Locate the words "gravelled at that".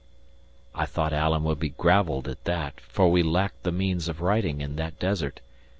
1.69-2.79